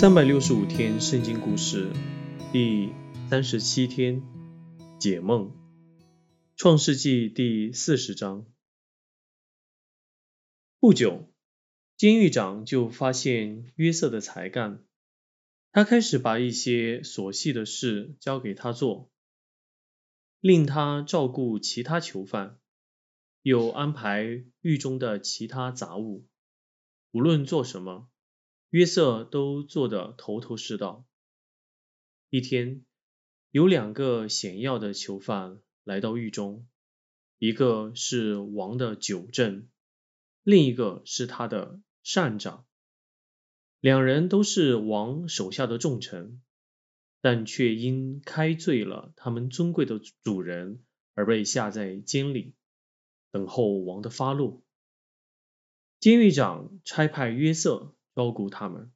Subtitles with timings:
[0.00, 1.92] 三百六十五天圣经故事
[2.52, 2.92] 第
[3.28, 4.22] 三十七天
[5.00, 5.50] 解梦，
[6.54, 8.46] 创世纪第四十章。
[10.78, 11.28] 不久，
[11.96, 14.84] 监狱长就发现约瑟的才干，
[15.72, 19.10] 他开始把一些琐细的事交给他做，
[20.38, 22.60] 令他照顾其他囚犯，
[23.42, 26.24] 又安排狱中的其他杂物，
[27.10, 28.08] 无论做什么。
[28.70, 31.06] 约瑟都做得头头是道。
[32.28, 32.84] 一天，
[33.50, 36.68] 有两个显要的囚犯来到狱中，
[37.38, 39.70] 一个是王的九正，
[40.42, 42.66] 另一个是他的善长。
[43.80, 46.42] 两人都是王手下的重臣，
[47.22, 52.52] 但却因开罪了他们尊贵的主人而被下在监里，
[53.30, 54.62] 等候王的发落。
[56.00, 57.94] 监狱长差派约瑟。
[58.18, 58.90] 高估他们。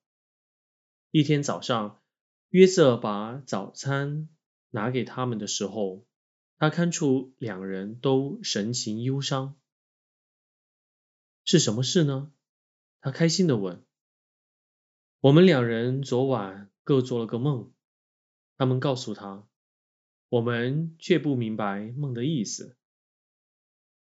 [1.13, 2.03] 一天早上，
[2.49, 4.29] 约瑟把早餐
[4.71, 6.05] 拿给他们的时候，
[6.59, 9.55] 他看出两人都神情忧伤。
[11.45, 12.33] 是什么事呢？
[13.01, 13.85] 他开心的问。
[15.21, 17.73] 我们两人昨晚各做了个梦，
[18.57, 19.47] 他们告诉他，
[20.31, 22.77] 我们却不明白梦的意思，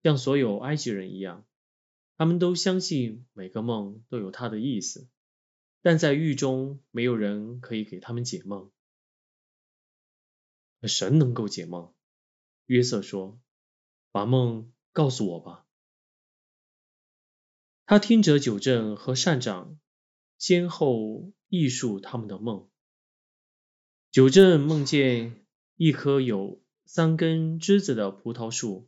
[0.02, 1.46] 像所有埃及人一样。
[2.16, 5.10] 他们都相信每个梦都有它的意思，
[5.82, 8.72] 但在狱中没有人可以给他们解梦。
[10.84, 11.94] 神能够解梦，
[12.68, 13.42] 约瑟说
[14.12, 15.66] ：“把梦告诉我吧。”
[17.86, 19.80] 他听着九正和善长
[20.38, 22.70] 先后忆述他们的梦。
[24.12, 28.88] 九正梦见一棵有三根枝子的葡萄树，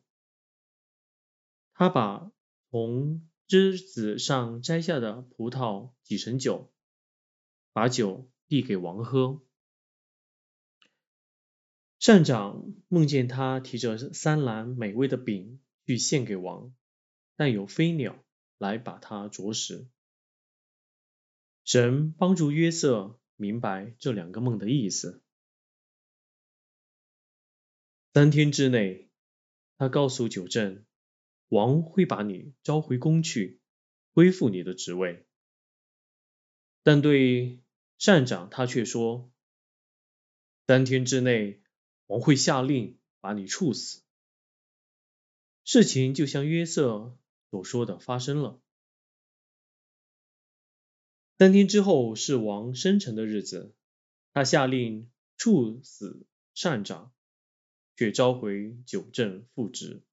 [1.74, 2.32] 他把。
[2.76, 6.74] 从枝子上摘下的葡萄挤成酒，
[7.72, 9.42] 把酒递给王喝。
[12.00, 16.76] 站长梦见他提着三篮美味的饼去献给王，
[17.38, 18.22] 但有飞鸟
[18.58, 19.88] 来把它啄食。
[21.64, 25.24] 神帮助约瑟明白这两个梦的意思。
[28.14, 29.10] 三天之内，
[29.78, 30.84] 他告诉九正。
[31.50, 33.60] 王会把你召回宫去，
[34.14, 35.26] 恢复你的职位。
[36.84, 37.64] 但对
[37.98, 39.32] 善长，他却说：
[40.68, 41.62] 三天之内，
[42.08, 44.02] 王会下令把你处死。
[45.64, 47.18] 事情就像约瑟
[47.50, 48.62] 所说的发生了。
[51.38, 53.76] 三天之后是王生辰的日子，
[54.32, 57.14] 他下令处死善长，
[57.96, 60.04] 却召回九正复职。